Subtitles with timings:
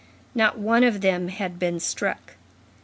[0.33, 2.33] Not one of them had been struck.